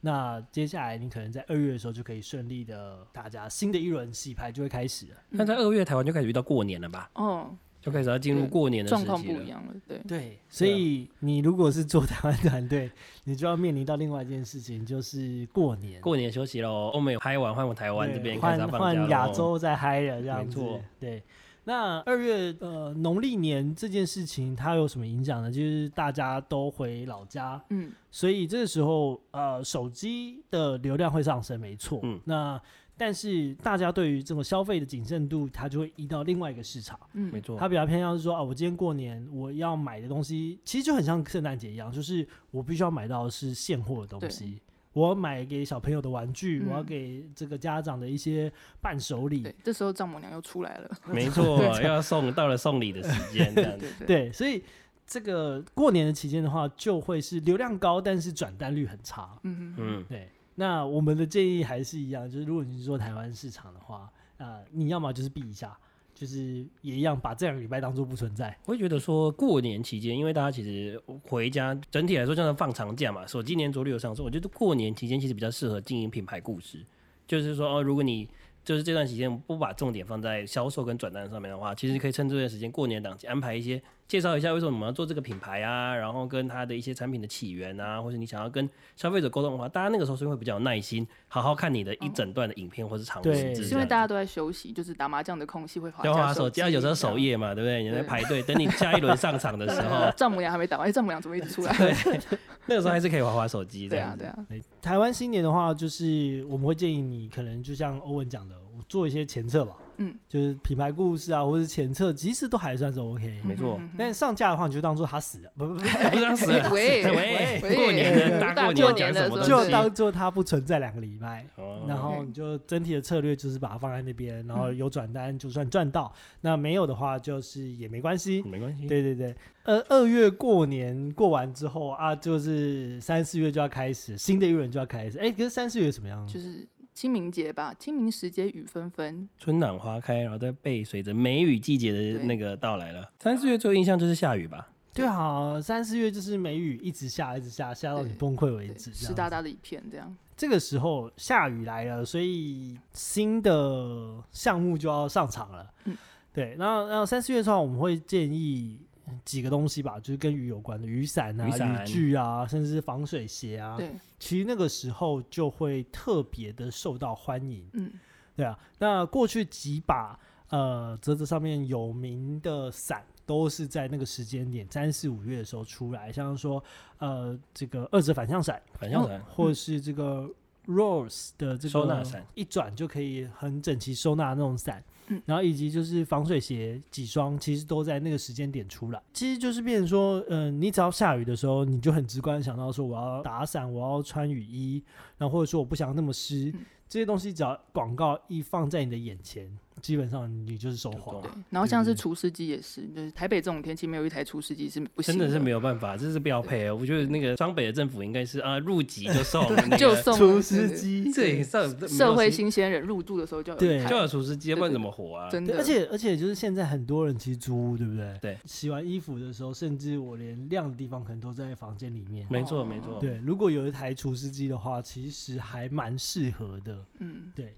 [0.00, 5.12] 那接下来你可能在二月的时候就可以顺利的，大家新的一轮洗牌就会开始了。
[5.28, 7.10] 那在二月台湾就开始遇到过年了吧？
[7.14, 9.38] 哦，就开始要进入过年的状况时期了。
[9.38, 9.74] 不一样了。
[9.86, 12.90] 对，对，所以你如果是做台湾团队，
[13.24, 16.00] 你就要面临到另外一件事情，就是过年。
[16.00, 19.28] 过年休息喽，欧美嗨完换我台湾这边换换亚。
[19.28, 20.60] 洲再嗨了这样子。
[20.98, 21.22] 对，
[21.70, 25.48] 那二月呃农历年这件事情它有什么影响呢？
[25.48, 32.00] 就是大家都回老家，嗯，所以这个时候呃手机的流量会上升，没错。
[32.02, 32.60] 嗯那
[32.96, 36.98] 但是大家对于这种消费的谨慎度，它就会移到另外一个市场。
[37.12, 44.60] 嗯，没错，它比较偏向是说啊，我今天过年我要买的东西，其实就很像圣诞节一样，就是我必须要买到的是现货的东西。
[44.92, 50.90] 我买给小朋友的玩具，我要嗯给这个家长的一些伴手礼对，，这时候丈母娘又出来了。
[51.06, 53.86] 没错， 要送到了送礼的时间，这样子。
[53.98, 54.62] 对对对，所以
[55.06, 59.38] 这个过年的期间的话，就会是流量高，但是转单率很差。
[59.44, 65.78] 嗯嗯嗯，对，那我们的建议还是一样，就是如果你是做台湾市场的话，呃，你要么就是避一下，
[66.20, 68.54] 就是也一样把这两个礼拜当做不存在。
[68.66, 76.84] 我会觉得说过年期间，因为大家其实回家整体来说像是放长假嘛，所以今年着率有上说，我觉得过年期间其实比较适合经营品牌故事，
[77.26, 78.28] 就是说哦，如果你
[78.62, 97.84] 就是这段时间不把重点放在销售跟转单上面的话，其实可以趁这段时间过年档期安排一些介绍一下为什么我们要做这个品牌啊，然后跟它的一些产品的起源啊，或者你想要跟消费者沟通的话，大家那个时候是会比较有耐心，好好看你的一整段的影片或是长对文字这样子，是因为大家都在休息，就是打麻将的空隙会滑要滑手机，要，有时候守夜嘛，对不对？
[97.84, 101.72] 你在排队等你下一轮上场的时候呃， 丈母娘还没打完，哎，丈母娘怎么一直出来？
[101.78, 102.20] 对
[102.66, 104.00] 那个时候还是可以滑滑手机这对。
[104.00, 104.36] 啊对啊，
[104.82, 113.40] 台湾新年的话，就是我们会建议你，可能就像欧文讲的，我做一些前测吧，嗯，就是品牌故事啊，或者是前测，其实都还算是 OK。
[113.44, 115.86] 没错但上架的话，你就当做他死了， 不不不， 不
[116.16, 119.70] 是当死了喂喂过年的大过年讲什么东就？
[119.70, 121.46] 当做他不存在两个礼拜。
[121.56, 128.42] 哦然后你就整体的策略就是把它放在那边，然后有转单就算赚到，那没有的话就是也没关系。
[128.42, 129.34] 没关系，对对对，
[129.64, 135.18] 呃，二月过年过完之后啊，就是三四月就要开始，新的一轮就要开始。
[135.18, 136.26] 哎，可是三四月什么样？
[136.26, 136.66] 就是
[137.00, 143.10] 清明节吧，清明时节雨纷纷，春暖花开，然后再背随着梅雨季节的那个到来了。
[143.18, 144.68] 三四月最有印象就是下雨吧？
[144.92, 148.90] 对啊，三四月就是梅雨一直下，一直下，下到你崩溃为，止。
[148.90, 150.14] 这湿哒哒的一片这样。
[150.36, 155.66] 这个时候下雨来了，所以新的项目就要上场了。
[155.86, 155.96] 嗯
[156.34, 158.78] 对，然后然后三四月的话，我们会建议
[159.24, 163.76] 几个东西吧，就是跟雨有关的，雨伞啊、雨伞具啊，甚至是防水鞋啊。
[163.76, 167.64] 对，其实那个时候就会特别的受到欢迎。
[167.72, 167.92] 嗯，
[168.36, 170.18] 对啊，那过去几把
[170.48, 173.04] 呃泽泽上面有名的伞。
[173.26, 176.60] 都是在那个时间点，三四五月的时候出来，像说，
[176.98, 180.28] 呃，这个二折反向伞，反向伞，或是这个
[180.66, 189.02] Rose 的这个收纳伞，一转就可以很整齐收纳那种伞，嗯然后以及就是防水鞋几双，其实都在那个时间点出来。
[189.12, 194.82] 其实就是变成说，嗯、你只要下雨的时候，你就很直观地想到说，我要打伞，我要穿雨衣，
[195.18, 199.48] 然后或者说我不想那么湿，嗯这些东西只要广告一放在你的眼前，
[199.80, 201.22] 基本上你就是收获就。
[201.22, 201.30] 对。
[201.50, 206.76] 然后像是除湿机也是，就是台北这种天气没有一台除湿机是不行真的是没有，办法，这是标配哦。
[206.76, 209.44] 我觉得那个双北的政府应该是啊，入籍就送，
[209.76, 215.28] 就送除湿机，对，上社会新鲜人入住的时候就有对就有除湿机，不然怎么活啊？
[215.30, 218.18] 真的，而且而且就是现在很多人其实租屋，对不对？
[218.20, 222.26] 对，洗完衣服的时候，甚至我连晾的地方可能都在房间里面。
[222.30, 226.84] 没错没错，对，如果有一台除湿机的话，其实还蛮适合的。
[226.98, 227.54] 嗯，对，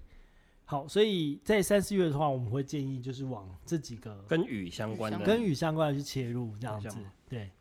[0.73, 5.19] 好，所以在三四月的话，我们会建议就是往这几个跟雨相关的。
[5.19, 6.97] 跟雨相关的去切入，这样子。
[7.29, 7.51] 对，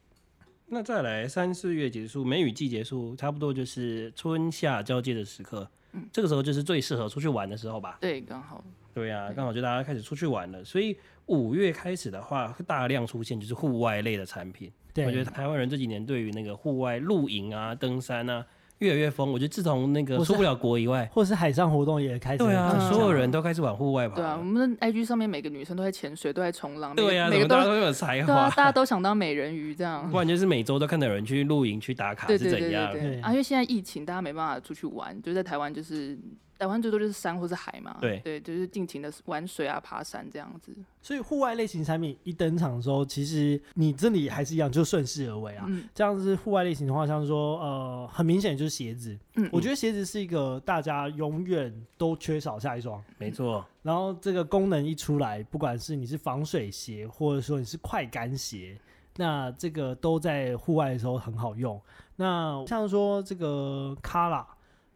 [0.68, 5.70] 那再来三四月结束，梅雨季结束，差不多就是春夏交接的时刻。
[5.92, 7.98] 嗯这个时候就是最适合出去玩的时候吧？
[8.00, 10.96] 对，刚好，对呀、对刚好就大家开始出去玩了，所以
[11.26, 14.72] 五月开始的话，会大量出现就是户外类的产品。
[14.94, 18.46] 对，我觉得台湾人这几年对于那个户外露营啊、登山啊
[18.82, 19.32] 越来越疯。
[19.32, 24.42] 我觉得自从那个我出不了国以外， 或是海上活动也开始对啊，嗯所有人都开始往户外跑对啊，我。
[24.44, 28.50] 们的 IG 上面每个女生都在潜水，都在冲浪，对啊，每个都都有才对啊，华？
[28.50, 30.18] 大家都想当美人鱼这样不。
[30.18, 32.90] 然就是每周都看到有人去露营、去打卡是怎样？
[33.22, 33.30] 啊！
[33.30, 36.18] 因为现在疫情，大家没办法出去玩，就在台湾就是
[36.62, 37.96] 台湾最多就是山或是海嘛。
[38.00, 40.72] 对对，就是尽情的玩水啊、爬山这样子。
[41.00, 45.64] 所以户外类型产品一登场的时候，其实你这里还是一样，就顺势而为啊。
[45.68, 49.18] 嗯这样子户外类型的话，像说呃，很明显就是鞋子。
[49.34, 53.02] 嗯，我觉得鞋子是一个大家永远都缺少下一双。
[53.18, 58.78] 没错，然后这个功能一出来，不管是你是防水鞋，或者说你是快干鞋，
[59.16, 61.80] 那这个都在户外的时候很好用。
[62.14, 64.44] 那像说这个 Kala，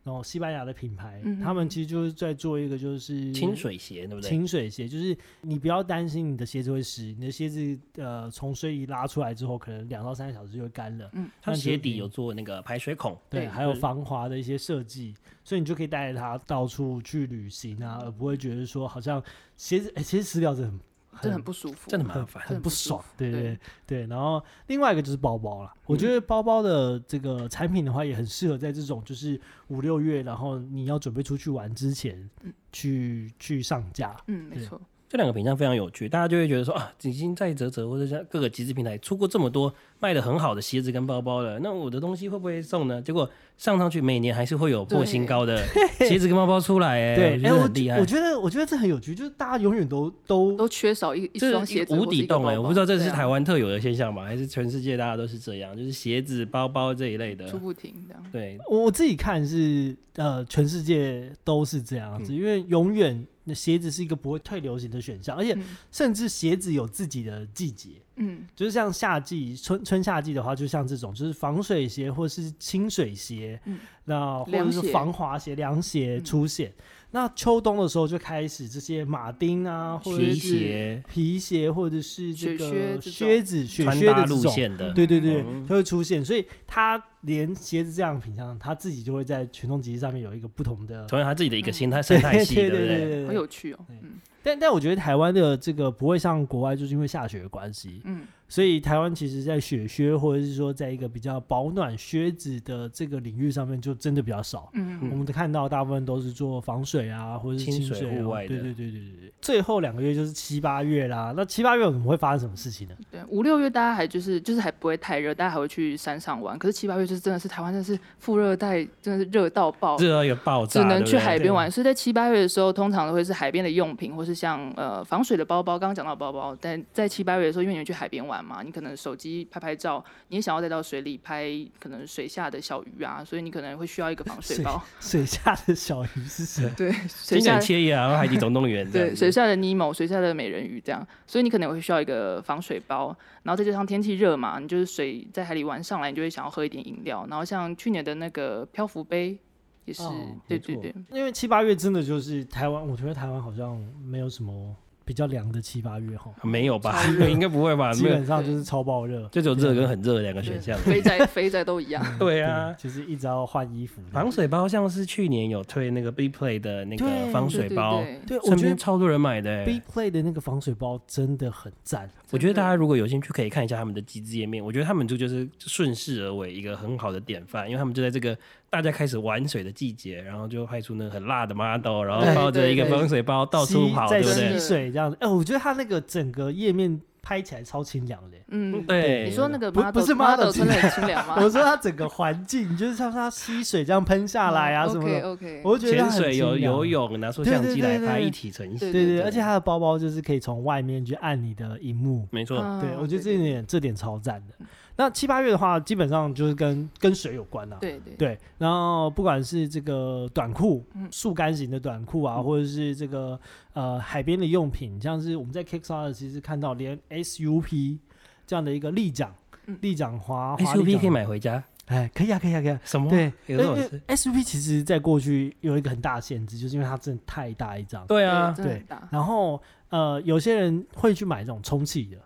[0.07, 4.31] 然后西班牙的品牌，嗯他们其实就是在做一个就是清水鞋对不对？
[4.31, 11.11] 清水鞋，就是你不要担心你的鞋子会湿，你的鞋子呃从水里拉出来之后，可能两到三个小时就会干了。
[11.15, 19.21] 嗯，它鞋底有做那个排水孔，对，还有防滑的一些设计，所以你就可以带着它到处去旅行啊，而不会觉得说好像
[19.57, 20.79] 鞋子，哎、其实湿掉真的很
[21.21, 22.43] 真的很不舒服，很真的麻烦。
[22.47, 24.07] 很不爽，对对对。
[24.07, 34.17] 然后另外一个就是包包啦，我觉得包包的这个产品的话，也很适合在这种就是五六月，然后你要准备出去玩之前嗯去去上架。
[34.27, 43.01] 嗯，没对错，这两个品相非常有趣，大家就会觉得说啊，已经在泽泽或者像各个集资平台出过这么多卖的很好的鞋子跟包包了，那我的东西会不会送呢？
[43.01, 45.65] 结果上上去每年还是会有破新高的
[46.01, 48.07] 鞋子跟包包出来、哎，对，我觉哎，我得很厉害我。
[48.07, 54.25] 觉得我觉得这很有趣，就是大家永远都都都缺少一一双鞋子无底洞哎、我不知道这是台湾特有的现象吗？
[54.25, 55.77] 还是全世界大家都是这样？
[55.77, 58.23] 就是鞋子、包包这一类的出，不停这样。
[58.31, 67.89] 对，我我自己看是呃，全世界都是这样子，嗯因为永远那鞋子是一个不会退流行的选项，而且嗯甚至鞋子有自己的季节。
[68.17, 68.47] 嗯。
[68.55, 73.79] 就是像夏季、春春夏季的话，就像这种，就是防水鞋或是清水鞋，嗯。
[74.05, 76.25] 那或者是防滑鞋、凉鞋嗯。
[76.25, 76.73] 出现。
[77.13, 81.05] 那秋冬的时候就开始这些马丁啊，或者皮是鞋。
[81.09, 85.65] 皮鞋，或者是这个靴子、雪靴的这种，路线的，对对对，嗯。
[85.67, 86.23] 都会出现。
[86.25, 92.97] 所以他连鞋子这样的品相，他自己就会在群众集市上面有一个不同的成为他自己的一个生态生态系，对对不对？
[92.97, 93.79] 对对很有趣哦。
[93.91, 104.71] 嗯但但我觉得台湾的这个不会像国外，就是因为下雪的关系，嗯所以台湾其实在雪靴或者是说在一个比较保暖靴子的这个领域上面，就真的比较少。
[104.75, 109.33] 嗯我们看到大部分都是做防水啊，或者是清水户外的对对对对对对。
[109.43, 112.95] 最后两个月就是七八月啦，那七八月我们会发生什么事情呢？
[113.11, 116.57] 对，五六月大家还就是就是还不会太热，大家还会去山上玩。
[116.57, 119.97] 可是七八月就是真的是台湾真的是副热带，真的是热到爆。
[119.99, 125.79] 热到一个爆炸，只能去海边玩，所以在七八月的时候，通常都会是海边的用品，或是像呃防水的包包。
[125.79, 131.47] 刚刚讲到包包，但在七八月的时候，因为你们去海边玩嘛，你可能手机拍拍照，你也想要再到水里拍
[131.79, 134.83] 可能水下的小鱼啊，所以你可能会需要一个防水包。
[135.01, 136.71] 水下的小鱼是谁？
[136.77, 149.39] 对， 水下很惬意啊，海底总动员对，水下的尼莫，水下的美人鱼这样，所以你可能会需要一个防水包，然后再加上天气热嘛，你就是水在海里玩上来，你就会想要喝一点饮料，然后像去年的那个漂浮杯
[149.85, 150.15] 也是，哦
[150.49, 154.75] 对对对，因为七八月真的就是台湾，我觉得台湾好像没有什么
[155.07, 157.93] 比较凉的七八月哈，没有吧应该不会吧？
[157.95, 160.77] 基，本上就是超爆热，就只有热跟很热两个选项。
[160.81, 162.05] 肥宅肥仔都一样。
[162.19, 164.03] 对啊，就是一直要换衣服。
[164.11, 169.65] 防水包像是去年有推那个 B Play 的那个防水包，对我身觉得超多人买的欸。
[169.65, 172.11] B Play 的那个防水包真的很赞。
[172.33, 174.63] 我觉得大家如果有兴趣，可以看一下他们的集资页面。
[174.63, 178.37] 我觉得他们就就是顺势而为一个很好的典范，因为他们就在这个
[178.69, 184.69] 大家开始玩水的季节，然后就派出那个很辣的 model，然后抱着一个防水包到处跑，对不对吸？
[184.69, 185.17] 水这样子。
[185.21, 188.37] 哎、我觉得它那个整个页面拍起来超清凉的。
[188.49, 191.37] 嗯，对，你说那个不不是 model 真的很清凉吗？
[191.43, 196.85] 我说它整个环境，就是像它吸水这样喷下来啊什么 OK 的，OK，我觉得潜水有游。
[196.85, 198.79] 泳，拿出相机来拍，一体成型。
[198.79, 202.29] 对对对，而且它的包包就是可以从外面去按你的荧幕。
[202.31, 204.55] 没错，嗯对，我觉得这一点这点超赞的。
[204.97, 207.77] 那七八月的话，基本上就是跟跟水有关啊。
[207.81, 213.39] 对对对，然后不管是这个短裤嗯，速干型的短裤啊，嗯或者是这个
[213.75, 217.99] 呃海边的用品，像是我们在 Kickstarter 其实看到连 SUP
[218.47, 219.33] 这样的一个立桨
[219.67, 222.81] 嗯，立桨滑滑 SUP 可以，买回家，哎，可以啊，可以啊，可以啊。
[222.85, 223.11] 什么？
[223.11, 228.07] 对，有这种因为事？SUP 其实在过去有一个很大的限制，就是因为它真的太大一张。
[228.07, 228.83] 对啊，对。
[229.11, 232.23] 然后呃，有些人会去买这种充气的，嗯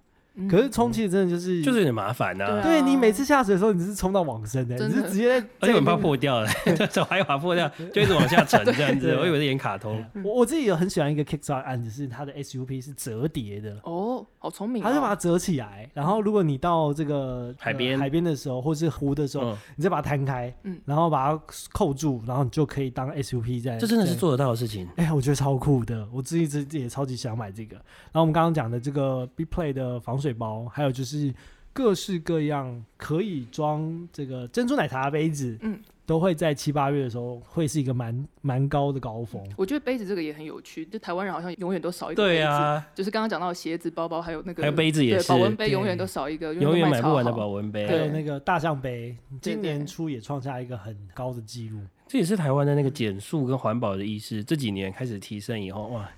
[0.48, 6.48] 可是充气真的就是就是有点麻烦呐、对啊对你每次下水的时候，你是冲到往深的，你是直接在而且我很怕在那边破掉了，
[6.92, 9.16] 手还把破掉，就一直往下沉这样子。
[9.16, 14.87] 我以为是演卡通，我我自己有很喜欢一个 Kickstarter 案子，是它的 SUP 是折叠的，哦，好聪明哦。
[14.87, 23.72] 它就把它折起来，然后如果你到这个海边呃海边的时候，或是湖的时候，嗯，你再把它摊开，嗯然后把它扣住，然后你就可以当 SUP 在。
[23.72, 23.79] 在。
[23.79, 24.88] 这真的是做得到的事情。
[24.96, 27.76] 哎、我觉得超酷的，我自己自己也超级想买这个。
[27.76, 31.32] 然后我们刚刚讲的这个 B Play 的防水包，还有就是
[31.72, 39.40] 各式各样可以装这个珍珠奶茶的杯子，嗯，都会在七八月的时候会是一个蛮蛮高的高峰。
[39.56, 42.34] 我觉得杯子这个也很有趣，就台湾人好像永远都少一个杯子。
[42.34, 47.86] 对啊，就是刚刚讲到鞋子、包包，还有那个还有杯子也是对保温杯永远都少一个，永远买不完的保温杯。
[47.86, 51.78] 还有对那个大象杯，今年初也创下一个很高的记录。
[52.08, 56.10] 这也是台湾的那个减速跟环保的意识，这几年开始提升以后，哇，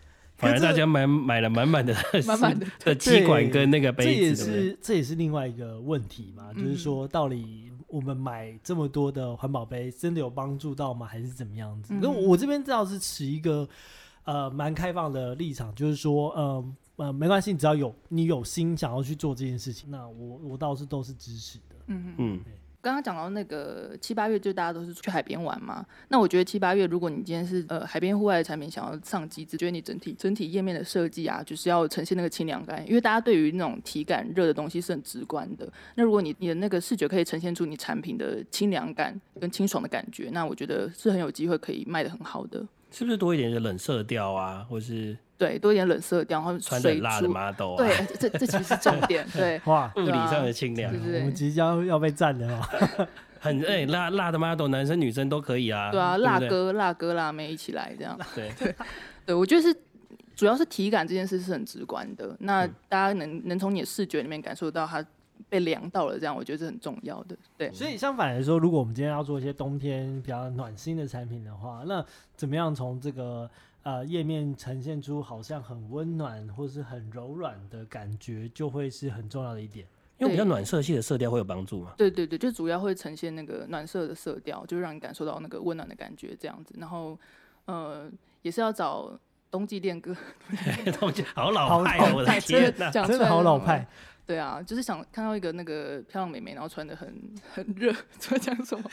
[0.42, 1.94] 反而大家买买了满满的
[2.26, 4.68] 满满的的吸管跟那个这也杯子，对不对？
[4.68, 11.06] 是这也是另外一个问题嘛，就是嗯说到底我们买这么多的环保杯，真的有帮助到吗？
[11.06, 11.94] 还是怎么样子？
[11.94, 13.68] 嗯那、我这边倒是持一个
[14.24, 21.76] 呃蛮开放的立场，就是说，呃呃，没关系，只要有你有心想要去做这件事情，那我我倒是都是支持的。
[21.86, 22.14] 嗯嗯。
[22.18, 22.40] 嗯，
[22.82, 25.86] 刚刚讲到那个七八月，就大家都是去海边玩嘛。
[26.08, 35.72] 那我觉得七八月，如果你今天是呃海边户外的产品，想要上机子，觉得你整体整体页面的设计啊，就是要呈现那个清凉感，因为大家对于那种体感热的东西是很直观的。
[35.94, 42.66] 那如果你你的那个视觉可以呈现出你产品的清凉感跟清爽的感觉，那我觉得是很有机会可以卖的很好的。
[42.92, 47.32] 是不是多一点的冷色调啊，或是对，多一点冷色调，然后水穿的很辣的珠。
[47.32, 47.76] model 啊？
[47.78, 49.26] 对，这这其实是重点。
[49.32, 53.08] 对， 哇，物理上的清凉对，对我们即将要被占了哦。
[53.40, 55.90] 很哎、辣辣的 model，男生女生都可以啊。
[55.90, 58.16] 对啊，辣哥、辣哥、辣妹一起来这样。
[58.36, 58.52] 对，
[59.26, 59.74] 对，我觉得是
[60.36, 65.04] 主要是体感这件事是很直观的，那嗯大家能能从你的视觉里面感受到它
[65.48, 67.36] 被凉到了，这样我觉得是很重要的。
[67.56, 72.04] 对，所以相反来说，如果我们今天要做一些冬天比较暖心的产品的话，那
[72.36, 73.50] 怎么样从这个
[73.82, 79.86] 呃页面呈现出好像很温暖或是很柔软的感觉，就会是很重要的一点。
[80.18, 81.94] 因为比较暖色系的色调会有帮助嘛。
[81.96, 86.74] 对对对，就主要会呈现那个暖色的色调，就让你感受到那个温暖的感觉这样子。
[86.78, 87.18] 然后
[87.64, 88.08] 呃，
[88.42, 89.18] 也是要找
[89.50, 90.16] 冬季恋歌，
[90.98, 92.12] 冬季好老派啊！
[92.14, 92.78] 我的天哪！
[92.78, 93.86] 真的讲出来好老派，
[94.24, 97.12] 对啊，就是想看到一个那个漂亮美眉，然后穿的很
[97.52, 98.84] 很热， 在讲什么？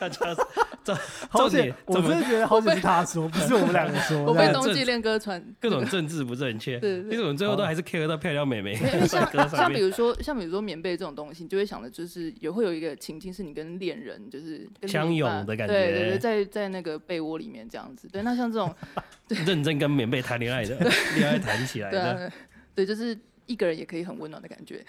[0.00, 0.34] 要叫
[0.82, 0.96] 重
[1.28, 1.74] 好险重点！
[1.86, 4.24] 我真的觉得好险是他说， 不是我们两个说。
[4.24, 6.78] 我被冬季恋歌传各种政治不正确？
[6.80, 9.48] 对对你怎么最后都还是 care 到漂亮妹妹因为帅像？
[9.50, 18.08] 像比如说像比如说棉被这种东西，你就会想的就是也会有一个情境是你跟恋人就是跟相拥的感觉对对对，在在那个被窝里面这样子。
[18.08, 18.74] 对，那像这种
[19.46, 20.74] 认真跟棉被谈恋爱的，
[21.16, 22.32] 恋爱谈起来对的，啊，
[22.74, 23.16] 对，就是
[23.48, 24.84] 一个人也可以很温暖的感觉。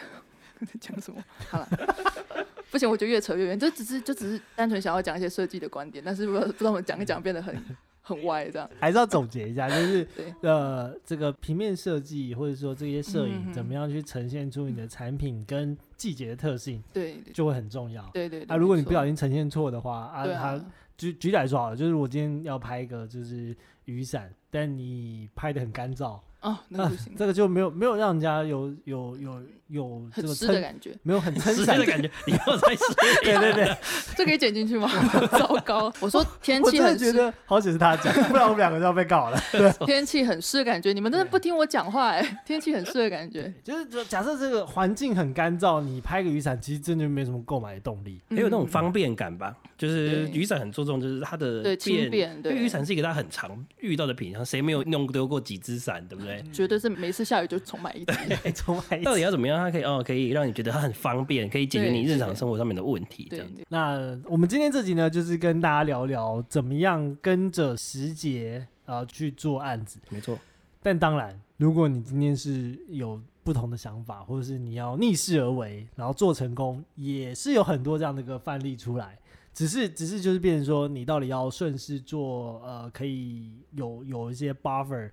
[0.81, 1.23] 讲什么？
[1.49, 1.67] 好了，
[2.69, 3.57] 不行，我觉得越扯越远。
[3.57, 7.55] 这只是就只是单纯想要讲一些设计的观点，但是不知道不知道我们讲一讲变得很
[8.03, 8.69] 很歪这样。
[8.77, 10.05] 还是要总结一下，就是
[10.41, 18.03] 呃，这个平面设计或者说这些摄嗯影，嗯怎么样去呈现出你的产品跟季节的特性，对对就会很重要。
[18.13, 18.43] 对对。
[18.43, 20.65] 啊，如果你不小心呈现错的话，啊，对它啊，
[20.97, 23.55] 举举例来说好了，就是我今天要拍一个就是
[23.85, 30.97] 雨伞，但你拍的很干燥，哦，那那不行，这个就没有没有让人家有有有有这很个，湿的感觉。
[31.03, 32.83] 没有很撑湿伞的感觉， 你又在湿。
[33.23, 33.77] 对对对，
[34.15, 34.89] 这可以剪进去吗？
[35.37, 35.91] 糟糕！
[35.99, 39.37] 我说天气很湿，觉得好险是他讲，不然我们两个就要被告了。
[39.51, 48.21] 对天气很湿的感觉，你们真的不听我讲话哎、天气很湿的感觉，就是说假设这个环境很干燥，你拍个雨伞，其实真的没什么购买的动力。
[48.29, 56.28] 没有那种嗯方便感吧，就是雨伞很注重就是它的对轻便，因对为雨伞是一个大家很常遇到的品相，谁没有弄丢过几只伞，对不对？
[56.51, 58.11] 绝对是每次下雨就重买一支。
[58.43, 59.21] 哎， 重买一到底。
[59.21, 69.99] 要怎么样，它可以哦，可以让你觉得它很方便，可以解决你日常生活上面的问题，这对样子。，那我们今天这集呢，就是跟大家聊聊怎么样跟着时节啊、呃去做案子。
[70.09, 70.37] 没错，
[70.81, 79.17] 但当然，如果你今天是有不同的想法，或者是你要逆势而为，然后做成功，也是有很多这样的一个范例出来。
[79.53, 85.09] 只是，只是就是变成说，你到底要顺势做，呃，可以有有一些 buffer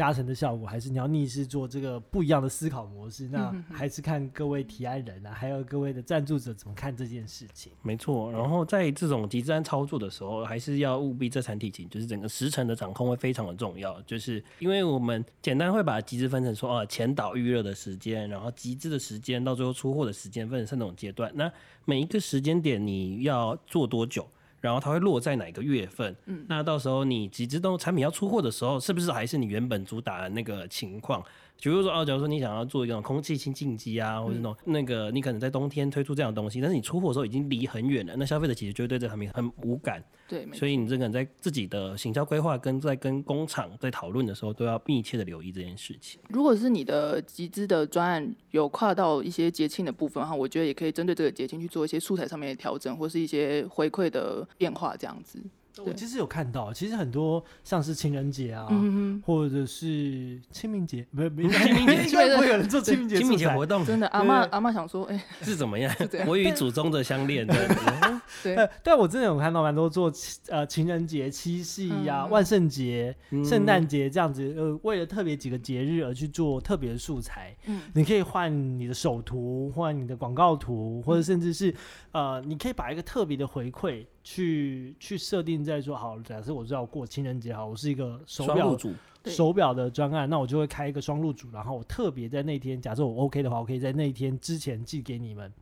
[0.00, 3.28] 加成的效果，还是你要逆势做这个不一样的思考模式？
[3.28, 7.70] 那还是看各位提案人啊，还有各位的赞助者怎么看这件事情。
[7.82, 8.32] 没错。
[8.32, 14.00] 然后在这种极端操作的时候，还是要务必这产体情，就是整个时程的掌控会非常的重要。
[14.06, 21.30] 就是因为我们简单会把集资分成说，啊，前导预热的时间，然后集资的时间，到最后出货的时间，分成三种阶段。
[21.34, 21.52] 那
[21.84, 24.26] 每一个时间点你要做多久？
[24.60, 26.14] 然后它会落在哪个月份？
[26.26, 31.24] 嗯，那到时候你几只动产品要出货的时候，是不是还是你原本主打的那个情况？
[31.62, 46.20] 比如说哦，假如说你想要做一种空气清净机啊，或者那种、那个你可能在冬天推出这样的东西，但是你出货的时候已经离很远了，那消费者其实就会对这个产品很无感，对，所以你这个人在自己的行销规划跟在跟工厂在讨论的时候，都要密切的留意这件事情。
[46.28, 55.42] 如果是你的集资的专案有跨到一些节庆的部分哈，我觉得也可以针对这个节庆去做一些素材上面的调整，或是一些回馈的变化，这样子。
[55.78, 65.94] 我其实有看到，其实很多像是情人节啊，嗯或者是清明节，不是，不是 清明节应该不会有人做清明节清明节活动，真的，阿妈阿妈想说，哎、是怎么样？
[66.26, 67.46] 我与祖宗的相恋。
[68.42, 70.12] 对，呃，但我真的有看到蛮多做
[70.48, 73.44] 呃情人节、七夕呀、嗯万圣节、嗯。
[73.44, 77.56] 圣诞节这样子，呃，为了特别几个节日而去做特别的素材。
[77.66, 81.74] 嗯，你可以换你的首图，换你的广告图，或者甚至是
[82.12, 88.76] 呃，你可以把一个特别的回馈去去设定在说，好，假设我知道我过情人节，好，我是一个手表
[89.24, 95.52] 手表的专案，那我就会开一个双路组，然后我特别在那天，假设我 OK 的话，我可以在那一天之前寄给你们。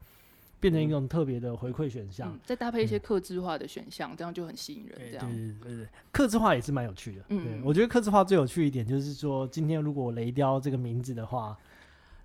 [0.60, 2.28] 变成一种特别的回馈选项。
[2.32, 4.96] 嗯，再搭配一些克制化的选项，这样就很吸引人。
[4.96, 5.30] 对对这样，
[5.62, 7.22] 对对对，克制化也是蛮有趣的。
[7.28, 11.56] 嗯对我觉得克制化最有趣一点就是说，今天如果我雷雕这个名字的话，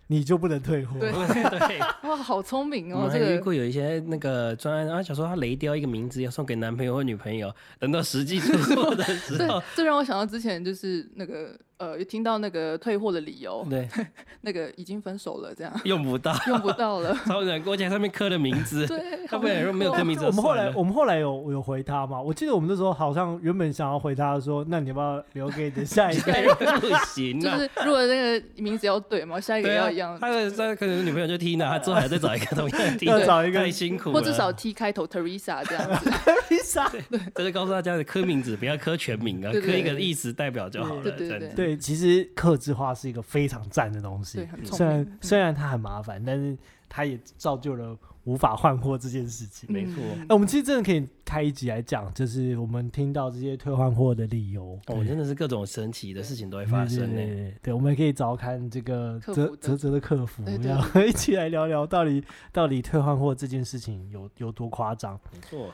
[0.07, 0.99] 你就不能退货。
[0.99, 1.11] 对
[1.57, 1.79] 对。
[2.09, 13.88] 哇，好聪明哦，这个们还遇过有一些那个专案，啊，想说他雷雕一个名字要送给男朋友或女朋友，等到实际出货的时 对候，，这让我想到之前就是那个呃，有听到那个退货的理由，对，
[14.41, 17.13] 那个已经分手了，这样用不到， 用不到了。
[17.26, 22.21] 超难过，而且上面刻的名字，对，他不然说没有刻名字我们后来我们后来有有回他嘛？
[22.21, 26.32] 我记得我们那时候好像原本想要回他说，那你要不要留给你的下一个？
[26.80, 27.57] 不行啊。
[27.57, 36.11] 就是如果那个名字要对嘛，下一个要一样，他的他可能女朋友就 Tina，他之后还再找一个同样的 Tina，要找一个太辛苦，或至少 T 开头 Teresa 这样子。
[36.47, 36.89] 披萨。
[37.36, 41.62] 这是告诉大家的刻名字不要刻全名啊，刻一个意思代表就好了，对对。
[41.66, 45.18] 对，其实克制化是一个非常赞的东西虽然。
[45.22, 46.57] 虽然它很麻烦，但是
[46.88, 49.72] 它也造就了无法换货这件事情。
[49.72, 54.80] 没错嗯那我们其实真的可以开一集来讲，就是我们听到这些退换货的理由。
[54.88, 57.51] 哦，真的是各种神奇的事情都会发生呢。
[57.61, 65.20] 对我们也可以找看这个泽泽泽的客服，然后一起来聊聊到底到底退换货这件事情有有多夸张。
[65.34, 65.70] 没错，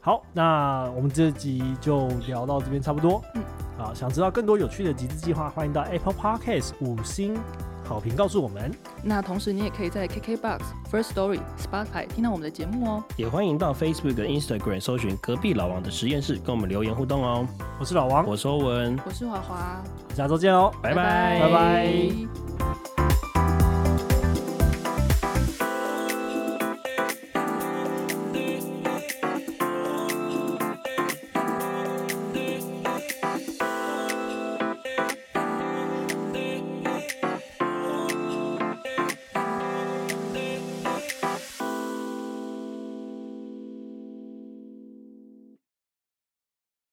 [0.00, 3.22] 好，那我们这集就聊到这边差不多。
[3.34, 3.42] 嗯，
[3.78, 7.36] 啊，想知道更多有趣的集资计划，欢迎到 Apple Podcast 五星
[7.84, 8.70] 好评告诉我们。
[9.02, 13.04] 那同时你也可以在 KKBox、First Story、Spotify 听到我们的节目哦。
[13.16, 17.46] 也欢迎到 Facebook 跟 Instagram 搜寻隔壁老王的实验室，跟我们留言互动哦。
[17.80, 19.82] 我是老王，我是欧文，我是华华，
[20.14, 20.72] 下周见哦。
[20.80, 23.07] 拜拜拜拜